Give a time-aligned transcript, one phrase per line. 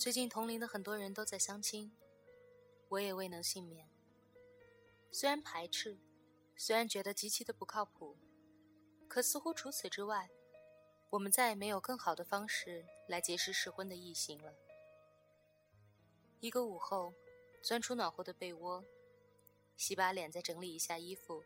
[0.00, 1.92] 最近同龄的很多人都在相亲，
[2.88, 3.86] 我也未能幸免。
[5.12, 5.98] 虽然排斥，
[6.56, 8.16] 虽然觉得极其的不靠谱，
[9.06, 10.30] 可似乎除此之外，
[11.10, 14.54] 我们再也没有更好的方式来结识适婚的异性了。
[16.40, 17.12] 一个午后，
[17.62, 18.82] 钻出暖和的被窝，
[19.76, 21.44] 洗把脸，再整理一下衣服。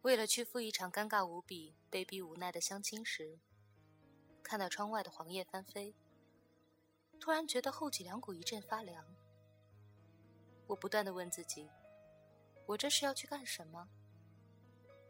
[0.00, 3.38] 为了去赴一场尴尬无比、被逼无奈的相亲时，
[4.42, 5.94] 看到窗外的黄叶翻飞。
[7.24, 9.02] 突然觉得后脊梁骨一阵发凉。
[10.66, 11.66] 我不断的问自己：
[12.66, 13.88] 我这是要去干什么？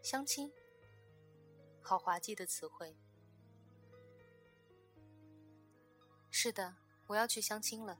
[0.00, 0.52] 相亲？
[1.82, 2.96] 好滑稽的词汇。
[6.30, 6.76] 是的，
[7.08, 7.98] 我要去相亲了，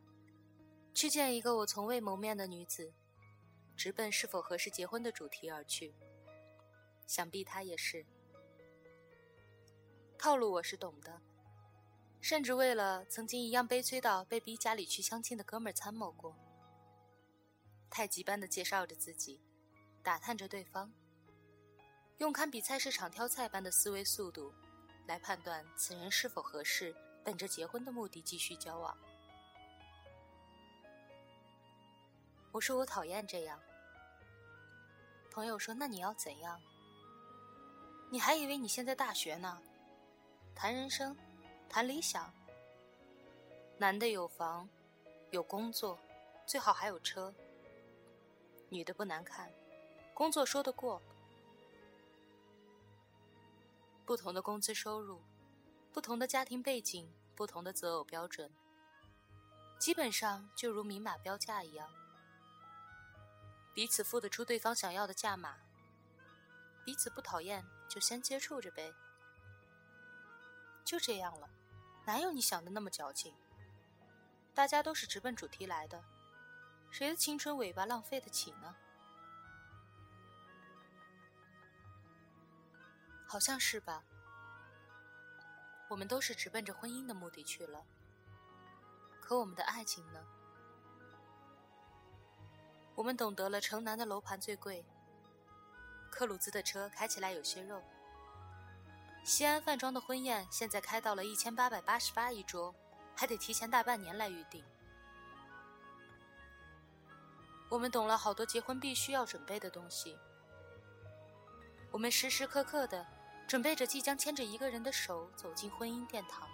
[0.95, 2.95] 去见一个我从未谋面的女子，
[3.77, 5.93] 直奔是否合适结婚的主题而去。
[7.09, 8.07] 想必她也是。
[10.17, 11.21] 套路我是懂的。
[12.25, 16.35] 甚至为了曾经一样悲催到被逼家里去相亲的哥们儿参谋过，
[17.91, 19.43] 太极般的介绍着自己，
[20.03, 20.91] 打探着对方，
[22.17, 24.55] 用堪比菜市场挑菜般的思维速度，
[25.07, 28.97] 来判断此人是否合适，本着结婚的目的继续交往。
[32.53, 33.61] 我说我讨厌这样。
[35.31, 36.59] 朋友说：“那你要怎样？
[38.11, 39.61] 你还以为你现在大学呢？
[40.55, 41.15] 谈人生。”
[41.75, 42.33] 谈理想，
[43.79, 44.69] 男的有房，
[45.33, 45.99] 有工作，
[46.47, 47.35] 最好还有车。
[48.69, 49.53] 女的不难看，
[50.15, 51.03] 工作说得过。
[54.07, 55.21] 不同的工资收入，
[55.93, 58.49] 不同的家庭背景，不同的择偶标准，
[59.77, 61.91] 基本上就如明码标价一样，
[63.75, 65.57] 彼此付得出对方想要的价码，
[66.85, 68.95] 彼此不讨厌就先接触着呗，
[70.85, 71.51] 就这样了。
[72.07, 73.35] 哪有你想的那么矫情？
[74.55, 76.05] 大家都是直奔主题来的，
[76.91, 78.75] 谁的青春尾巴浪费得起呢？
[83.27, 84.05] 好像是吧。
[85.89, 87.85] 我们都是直奔着婚姻的目的去了，
[89.21, 90.25] 可我们的爱情呢？
[92.95, 94.85] 我们懂得了城南的楼盘最贵，
[96.11, 97.83] 克鲁兹的车开起来有些肉。
[99.25, 102.75] 西安饭庄的婚宴现在开到了一千八百八十八一桌，
[103.17, 104.63] 还得提前大半年来预定。
[107.71, 110.19] 我们懂了好多结婚必须要准备的东西，
[111.91, 113.07] 我们时时刻刻的
[113.49, 116.47] 准备着即将牵着一个人的手走进婚姻殿堂，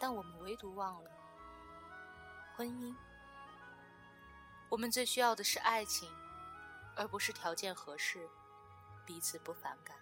[0.00, 1.10] 但我们唯独忘了
[2.56, 2.92] 婚姻。
[4.68, 6.10] 我们最需要的是爱情，
[6.96, 8.28] 而不是条件合适，
[9.06, 9.96] 彼此不反感。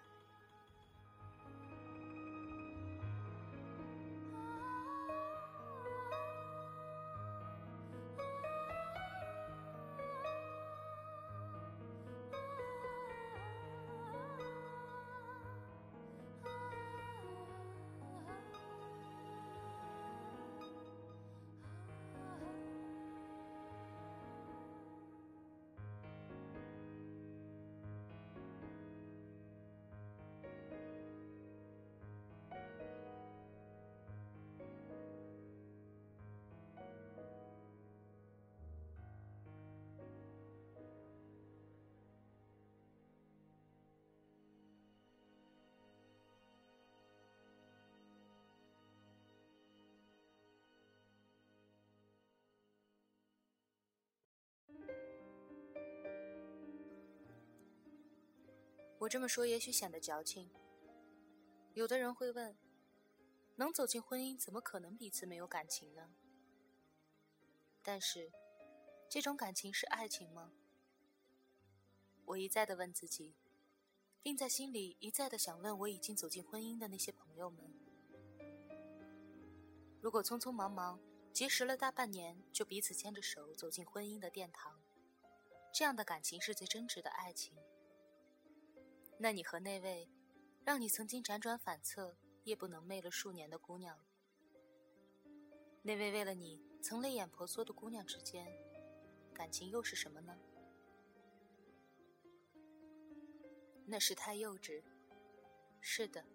[59.01, 60.47] 我这么说也许显得矫情。
[61.73, 62.55] 有的人会问：
[63.55, 66.13] 能走进婚姻，怎么可能彼此没有感情呢？
[67.81, 68.31] 但是，
[69.09, 70.51] 这种感情是爱情吗？
[72.25, 73.33] 我一再的问自己，
[74.21, 77.73] 并在心里一再的想问我已经走进婚姻的那些朋友们：
[79.99, 80.99] 如果匆匆忙忙
[81.33, 84.79] 结识了大半年，就彼此牵着手走进婚姻的殿堂，
[85.73, 87.57] 这样的感情是最真挚的爱情？
[89.23, 90.09] 那你和那位
[90.65, 93.95] 让你曾经辗转反侧、夜不能寐了数年的姑娘，
[95.83, 98.47] 那位为了你曾泪眼婆娑的姑娘之间，
[99.31, 100.35] 感情又是什么呢？
[103.85, 104.81] 那是太幼稚。
[105.81, 106.25] 是的，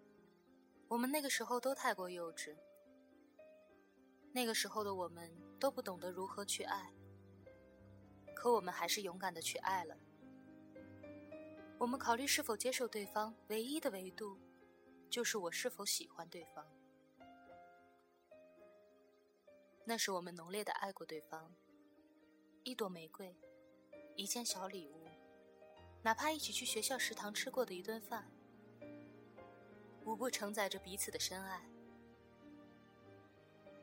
[0.87, 2.55] 我们那个时候都太过幼稚。
[4.31, 5.29] 那个时候的我们
[5.59, 6.93] 都不懂得如何去爱，
[8.33, 9.97] 可我们还是勇敢的去爱了。
[11.79, 14.39] 我们考虑是否接受对方，唯一的维度，
[15.11, 16.65] 就是我是否喜欢对方。
[19.85, 21.53] 那是我们浓烈的爱过对方。
[22.63, 23.33] 一朵玫瑰，
[24.15, 25.05] 一件小礼物，
[26.01, 28.29] 哪怕一起去学校食堂吃过的一顿饭，
[30.03, 31.61] 无不承载着彼此的深爱。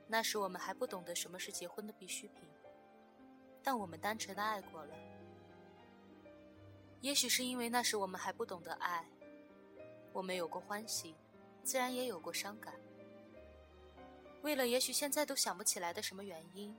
[0.09, 2.43] 那时我们还不懂得什么是结婚的必需品，
[3.63, 5.14] 但我们单纯的爱过了。
[7.05, 9.07] 也许是因为那时我们还不懂得爱，
[10.11, 11.15] 我们有过欢喜，
[11.63, 12.75] 自然也有过伤感。
[14.41, 16.75] 为了也许现在都想不起来的什么原因，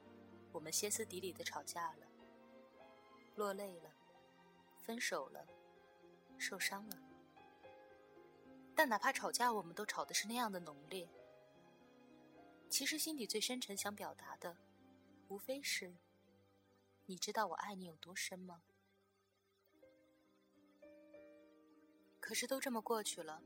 [0.51, 2.07] 我们歇斯底里的吵架了，
[3.35, 3.91] 落泪了，
[4.81, 5.45] 分手了，
[6.39, 6.97] 受伤了。
[8.75, 11.07] 但哪怕吵架，我们都吵的是那样的浓烈。
[12.67, 14.57] 其实心底最深沉想表达的，
[15.27, 15.93] 无非是：
[17.05, 18.63] 你知道我爱你有多深吗？
[22.25, 23.39] 可是都这么过去了，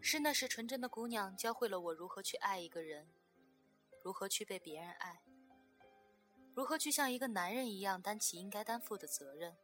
[0.00, 3.06] 是那时纯真的姑娘教会了我如何去爱一个人，
[4.02, 5.22] 如何去被别人爱，
[6.56, 9.56] 如何去像一个男人一样担起应该担负的责任。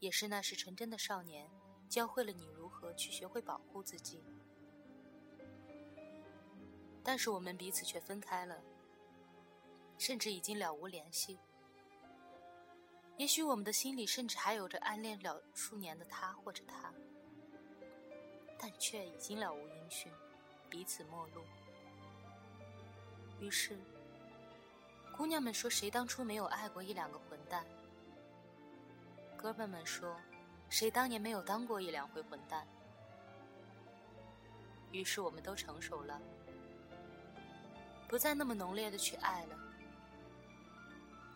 [0.00, 1.48] 也是那时纯真的少年
[1.88, 4.24] 教会了你如何去学会保护自己。
[7.04, 8.60] 但是我们彼此却分开了，
[9.98, 11.38] 甚至已经了无联系。
[13.16, 16.92] 也许我们的心里甚至还有着暗恋了数年的他或者她，
[18.58, 20.12] 但却已经了无音讯，
[20.68, 21.42] 彼此陌路。
[23.40, 23.78] 于是，
[25.16, 27.64] 姑娘们说：“谁当初没有爱过一两个混蛋？”
[29.36, 30.14] 哥们们说
[30.68, 32.66] ：“谁当年没有当过一两回混蛋？”
[34.92, 36.20] 于是我们都成熟了，
[38.08, 39.58] 不再那么浓烈的去爱了。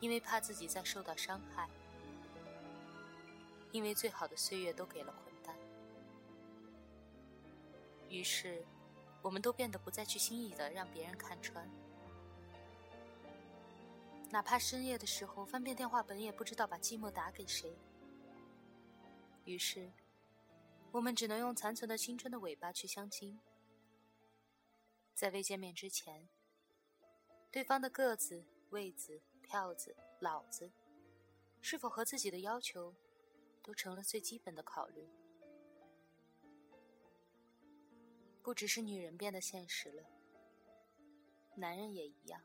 [0.00, 1.68] 因为怕自己再受到伤害，
[3.70, 5.54] 因为最好的岁月都给了混蛋，
[8.08, 8.64] 于是，
[9.20, 11.68] 我们都变得不再去轻易的让别人看穿，
[14.30, 17.76] 哪怕深夜的时候翻遍电话本，也不知道把寂寞打给谁。
[19.44, 19.92] 于是，
[20.92, 23.38] 我们只能用残存的青春的尾巴去相亲，
[25.14, 26.26] 在未见面之前，
[27.50, 29.20] 对方的个子、位子。
[29.50, 30.70] 票子、老子，
[31.60, 32.94] 是否和自己的要求，
[33.64, 35.08] 都成了最基本的考虑。
[38.44, 40.04] 不只是女人变得现实了，
[41.56, 42.40] 男人也一样。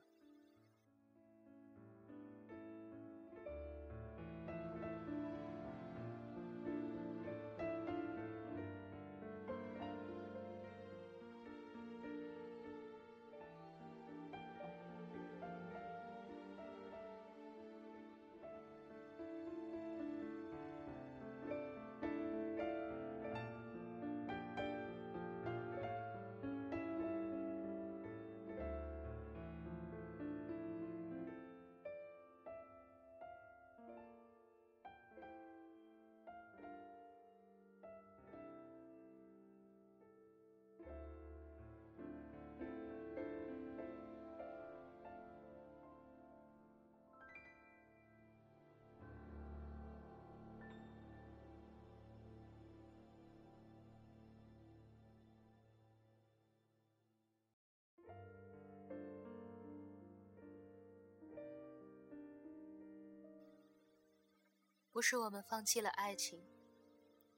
[64.95, 66.41] 不是我们放弃了爱情，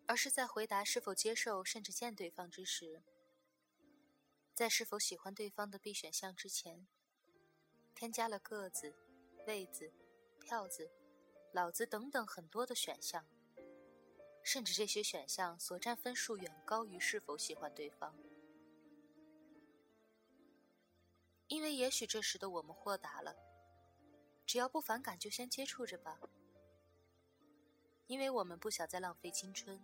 [0.05, 3.01] 而是在回答是否接受甚至见对方之时，
[4.53, 6.85] 在是否喜欢对方的 B 选项之前，
[7.95, 8.93] 添加了个子、
[9.47, 9.91] 位子、
[10.39, 10.91] 票子、
[11.51, 13.25] 老子等等很多的选项，
[14.43, 18.15] 甚至这些选项所占分数远高于是否喜欢对方。
[21.47, 23.35] 因为也许这时的我们豁达了，
[24.45, 26.19] 只要不反感就先接触着吧。
[28.07, 29.83] 因为我们不想再浪费青春，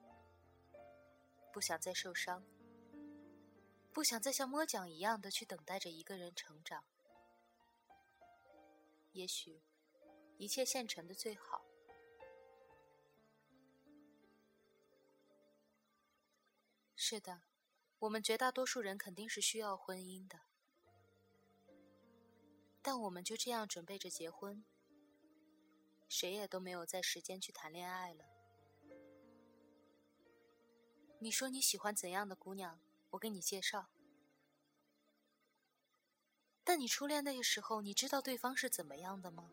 [1.52, 2.44] 不想再受伤，
[3.92, 6.86] 不想再像摸奖一样的去等待着一个人成长。
[9.12, 9.62] 也许，
[10.38, 11.66] 一切现成的最好。
[16.96, 17.42] 是的，
[18.00, 20.40] 我们绝大多数人肯定是需要婚姻的，
[22.82, 24.64] 但我们就这样准备着结婚。
[26.16, 28.24] 谁也都没有在时间去谈恋爱了。
[31.18, 32.80] 你说你喜欢怎样的姑娘，
[33.10, 33.88] 我给你介绍。
[36.64, 39.52] 但你初恋那个时候，你知道对方是怎么样的吗？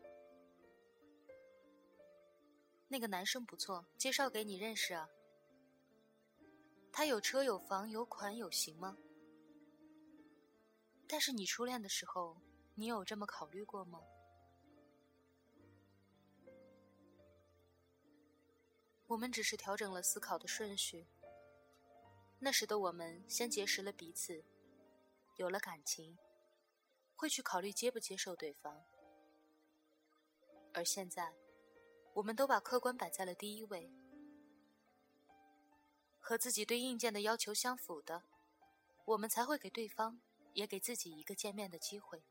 [2.87, 5.09] 那个男生不错，介绍给你认识啊。
[6.91, 8.95] 他有车有房有款有型吗？
[11.07, 12.39] 但是你初恋的时候，
[12.75, 13.99] 你有这么考虑过吗？
[19.11, 21.05] 我们只是调整了思考的顺序。
[22.39, 24.41] 那时的我们先结识了彼此，
[25.35, 26.17] 有了感情，
[27.17, 28.81] 会去考虑接不接受对方。
[30.73, 31.33] 而现在，
[32.13, 33.91] 我们都把客观摆在了第一位。
[36.21, 38.23] 和自己对硬件的要求相符的，
[39.03, 40.21] 我们才会给对方，
[40.53, 42.23] 也给自己一个见面的机会。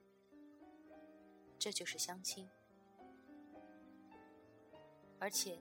[1.59, 2.49] 这就是相亲。
[5.19, 5.61] 而且，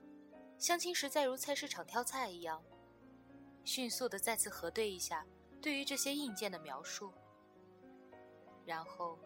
[0.60, 2.62] 相亲时再如菜市场挑菜一样，
[3.64, 5.26] 迅速的再次核对一下
[5.62, 7.14] 对于这些硬件的描述，
[8.66, 9.18] 然后，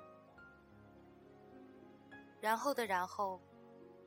[2.39, 3.41] 然后的然后，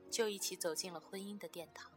[0.09, 1.91] 就一起走进了婚姻的殿堂。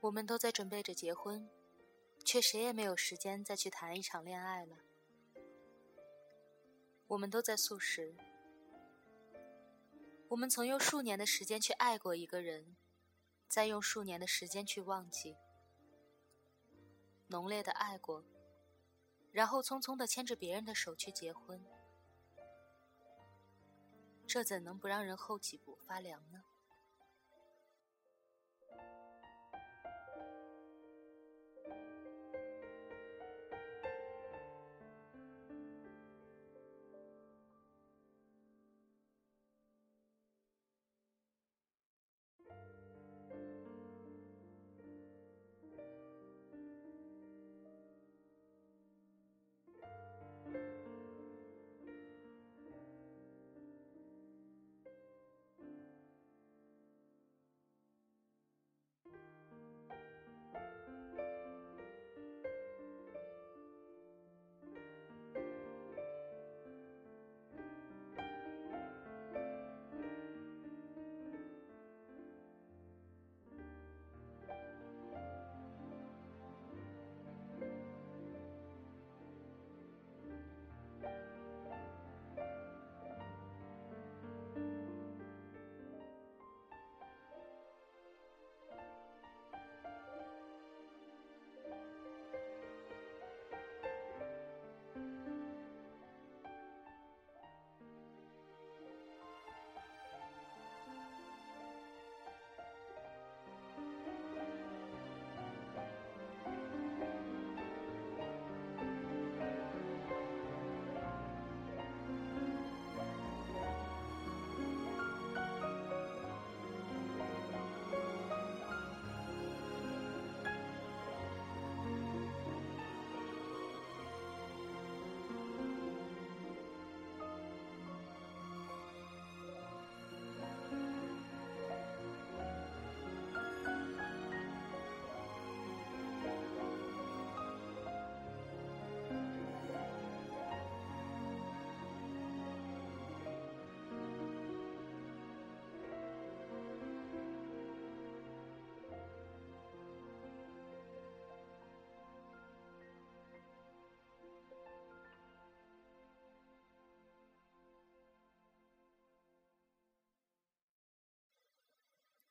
[0.00, 1.48] 我们都在准备着结婚，
[2.24, 4.76] 却谁也没有时间再去谈一场恋爱了。
[7.08, 8.14] 我们都在素食，
[10.28, 12.76] 我们曾用数年的时间去爱过一个人，
[13.48, 15.36] 再用数年的时间去忘记，
[17.28, 18.24] 浓烈的爱过，
[19.32, 21.64] 然后匆匆的牵着别人的手去结婚，
[24.26, 26.42] 这怎能不让人后脊骨发凉呢？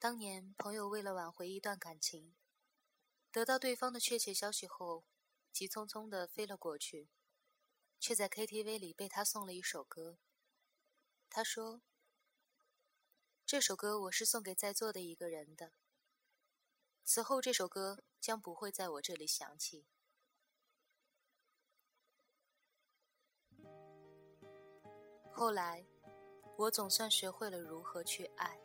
[0.05, 2.35] 当年朋友为了挽回一段感情，
[3.31, 5.07] 得到对方的确切消息后，
[5.51, 7.09] 急匆匆的飞了过去，
[7.99, 10.19] 却在 KTV 里被他送了一首歌。
[11.27, 11.81] 他说
[13.47, 15.73] ：“这首歌我是送给在座的一个人的，
[17.03, 19.87] 此后这首歌将不会在我这里响起。”
[25.33, 25.83] 后来，
[26.59, 28.64] 我总算学会了如何去爱。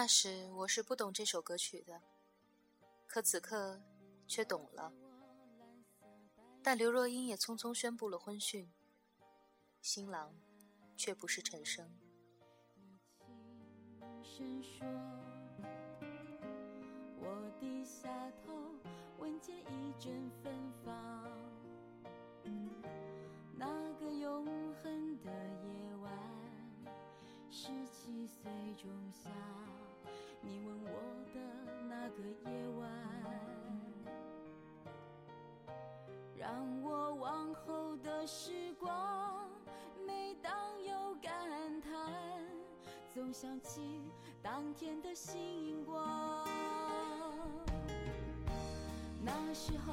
[0.00, 2.00] 那时我是不懂这首歌曲的，
[3.08, 3.82] 可此刻
[4.28, 4.92] 却懂了。
[6.62, 8.70] 但刘若英也匆匆宣布了婚讯，
[9.82, 10.32] 新郎
[10.96, 11.90] 却不是陈升。
[17.16, 18.08] 我低下
[18.46, 18.52] 头，
[19.18, 20.94] 闻见一阵芬芳。
[23.56, 25.32] 那个永恒的
[25.64, 26.12] 夜晚，
[27.50, 28.48] 十七岁
[28.80, 29.28] 仲夏，
[30.40, 30.90] 你吻我
[31.34, 31.40] 的
[31.88, 32.88] 那个夜晚，
[36.36, 39.48] 让我往后的时光，
[40.06, 40.52] 每当
[40.82, 41.90] 有感叹，
[43.12, 44.02] 总想起
[44.42, 46.46] 当天的星光。
[49.20, 49.92] 那时候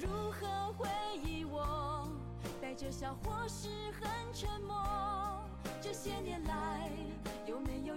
[0.00, 0.88] 如何回
[1.24, 2.08] 忆我？
[2.62, 3.68] 带着笑或是
[4.00, 4.76] 很沉默。
[5.80, 6.88] 这些年来，
[7.46, 7.96] 有没有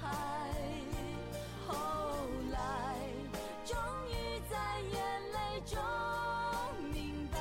[0.00, 0.08] 海。
[1.66, 1.74] 后
[2.50, 2.58] 来，
[3.64, 3.76] 终
[4.08, 4.96] 于在眼
[5.32, 5.78] 泪中
[6.92, 7.36] 明白，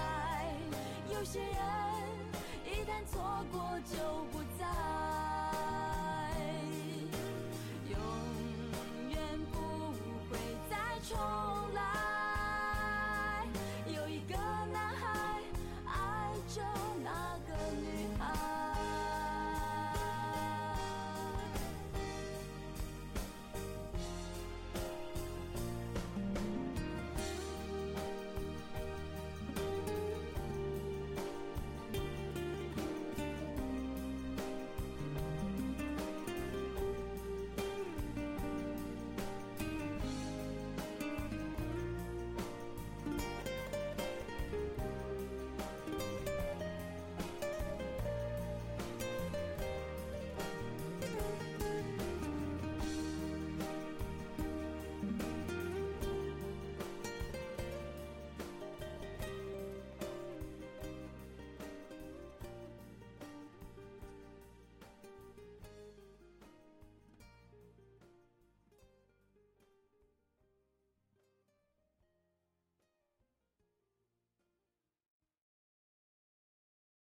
[1.11, 1.49] 有些人
[2.65, 3.97] 一旦错过就
[4.31, 4.65] 不再，